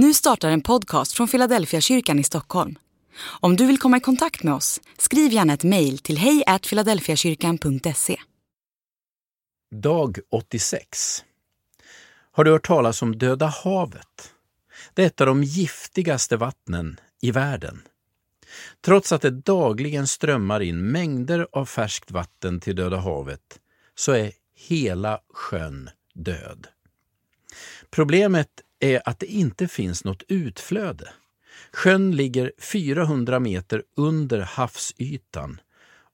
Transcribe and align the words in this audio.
Nu 0.00 0.14
startar 0.14 0.50
en 0.50 0.60
podcast 0.60 1.12
från 1.12 1.28
Philadelphia 1.28 1.80
kyrkan 1.80 2.18
i 2.18 2.24
Stockholm. 2.24 2.78
Om 3.40 3.56
du 3.56 3.66
vill 3.66 3.78
komma 3.78 3.96
i 3.96 4.00
kontakt 4.00 4.42
med 4.42 4.54
oss, 4.54 4.80
skriv 4.98 5.32
gärna 5.32 5.52
ett 5.52 5.64
mejl 5.64 5.98
till 5.98 6.18
hejfiladelfiakyrkan.se. 6.18 8.16
Dag 9.70 10.18
86. 10.30 11.24
Har 12.32 12.44
du 12.44 12.50
hört 12.50 12.66
talas 12.66 13.02
om 13.02 13.18
Döda 13.18 13.46
havet? 13.46 14.34
Det 14.94 15.02
är 15.02 15.06
ett 15.06 15.20
av 15.20 15.26
de 15.26 15.44
giftigaste 15.44 16.36
vattnen 16.36 17.00
i 17.22 17.30
världen. 17.30 17.82
Trots 18.84 19.12
att 19.12 19.22
det 19.22 19.30
dagligen 19.30 20.06
strömmar 20.06 20.60
in 20.60 20.90
mängder 20.90 21.48
av 21.52 21.64
färskt 21.64 22.10
vatten 22.10 22.60
till 22.60 22.76
Döda 22.76 22.96
havet 22.96 23.60
så 23.94 24.12
är 24.12 24.32
hela 24.54 25.20
sjön 25.34 25.90
död. 26.14 26.66
Problemet 27.90 28.48
är 28.80 29.02
att 29.04 29.18
det 29.18 29.26
inte 29.26 29.68
finns 29.68 30.04
något 30.04 30.22
utflöde. 30.28 31.08
Sjön 31.72 32.16
ligger 32.16 32.52
400 32.58 33.40
meter 33.40 33.82
under 33.96 34.40
havsytan 34.40 35.60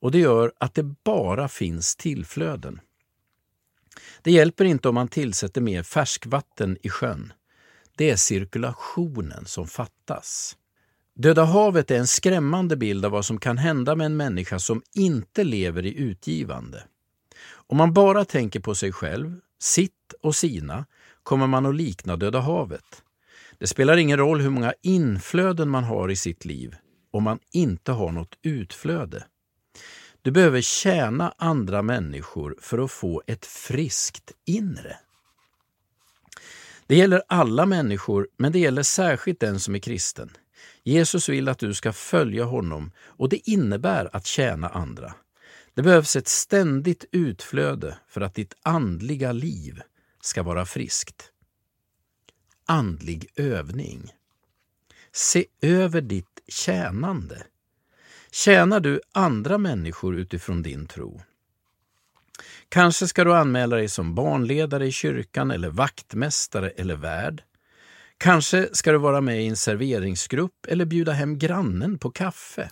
och 0.00 0.10
det 0.10 0.18
gör 0.18 0.52
att 0.58 0.74
det 0.74 0.82
bara 0.82 1.48
finns 1.48 1.96
tillflöden. 1.96 2.80
Det 4.22 4.32
hjälper 4.32 4.64
inte 4.64 4.88
om 4.88 4.94
man 4.94 5.08
tillsätter 5.08 5.60
mer 5.60 5.82
färskvatten 5.82 6.78
i 6.82 6.88
sjön. 6.88 7.32
Det 7.96 8.10
är 8.10 8.16
cirkulationen 8.16 9.44
som 9.46 9.66
fattas. 9.66 10.56
Döda 11.14 11.44
havet 11.44 11.90
är 11.90 11.98
en 11.98 12.06
skrämmande 12.06 12.76
bild 12.76 13.04
av 13.04 13.10
vad 13.10 13.24
som 13.24 13.40
kan 13.40 13.58
hända 13.58 13.94
med 13.94 14.04
en 14.04 14.16
människa 14.16 14.58
som 14.58 14.82
inte 14.94 15.44
lever 15.44 15.86
i 15.86 15.98
utgivande. 15.98 16.84
Om 17.46 17.76
man 17.76 17.92
bara 17.92 18.24
tänker 18.24 18.60
på 18.60 18.74
sig 18.74 18.92
själv, 18.92 19.40
sitt 19.58 20.14
och 20.20 20.36
sina, 20.36 20.86
kommer 21.24 21.46
man 21.46 21.66
att 21.66 21.74
likna 21.74 22.16
Döda 22.16 22.40
havet. 22.40 23.02
Det 23.58 23.66
spelar 23.66 23.96
ingen 23.96 24.18
roll 24.18 24.40
hur 24.40 24.50
många 24.50 24.74
inflöden 24.82 25.68
man 25.68 25.84
har 25.84 26.10
i 26.10 26.16
sitt 26.16 26.44
liv 26.44 26.76
om 27.10 27.22
man 27.22 27.38
inte 27.52 27.92
har 27.92 28.12
något 28.12 28.38
utflöde. 28.42 29.24
Du 30.22 30.30
behöver 30.30 30.60
tjäna 30.60 31.34
andra 31.38 31.82
människor 31.82 32.56
för 32.60 32.78
att 32.78 32.90
få 32.90 33.22
ett 33.26 33.46
friskt 33.46 34.32
inre. 34.46 34.96
Det 36.86 36.96
gäller 36.96 37.22
alla 37.28 37.66
människor, 37.66 38.28
men 38.36 38.52
det 38.52 38.58
gäller 38.58 38.82
särskilt 38.82 39.40
den 39.40 39.60
som 39.60 39.74
är 39.74 39.78
kristen. 39.78 40.30
Jesus 40.82 41.28
vill 41.28 41.48
att 41.48 41.58
du 41.58 41.74
ska 41.74 41.92
följa 41.92 42.44
honom 42.44 42.92
och 42.98 43.28
det 43.28 43.50
innebär 43.50 44.16
att 44.16 44.26
tjäna 44.26 44.68
andra. 44.68 45.14
Det 45.74 45.82
behövs 45.82 46.16
ett 46.16 46.28
ständigt 46.28 47.04
utflöde 47.12 47.98
för 48.08 48.20
att 48.20 48.34
ditt 48.34 48.54
andliga 48.62 49.32
liv 49.32 49.82
ska 50.24 50.42
vara 50.42 50.66
friskt. 50.66 51.30
Andlig 52.66 53.26
övning. 53.36 54.12
Se 55.12 55.46
över 55.60 56.00
ditt 56.00 56.40
tjänande. 56.48 57.46
Tjänar 58.30 58.80
du 58.80 59.00
andra 59.12 59.58
människor 59.58 60.16
utifrån 60.16 60.62
din 60.62 60.86
tro? 60.86 61.22
Kanske 62.68 63.08
ska 63.08 63.24
du 63.24 63.34
anmäla 63.34 63.76
dig 63.76 63.88
som 63.88 64.14
barnledare 64.14 64.86
i 64.86 64.92
kyrkan 64.92 65.50
eller 65.50 65.68
vaktmästare 65.68 66.70
eller 66.70 66.96
värd. 66.96 67.42
Kanske 68.18 68.68
ska 68.72 68.92
du 68.92 68.98
vara 68.98 69.20
med 69.20 69.42
i 69.42 69.46
en 69.46 69.56
serveringsgrupp 69.56 70.66
eller 70.68 70.84
bjuda 70.84 71.12
hem 71.12 71.38
grannen 71.38 71.98
på 71.98 72.10
kaffe. 72.10 72.70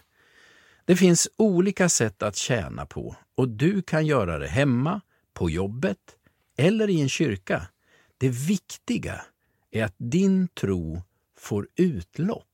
Det 0.84 0.96
finns 0.96 1.28
olika 1.36 1.88
sätt 1.88 2.22
att 2.22 2.36
tjäna 2.36 2.86
på 2.86 3.16
och 3.34 3.48
du 3.48 3.82
kan 3.82 4.06
göra 4.06 4.38
det 4.38 4.48
hemma, 4.48 5.00
på 5.34 5.50
jobbet 5.50 5.98
eller 6.62 6.90
i 6.90 7.00
en 7.00 7.08
kyrka. 7.08 7.68
Det 8.18 8.28
viktiga 8.28 9.24
är 9.70 9.84
att 9.84 9.94
din 9.98 10.48
tro 10.48 11.02
får 11.38 11.68
utlopp. 11.76 12.51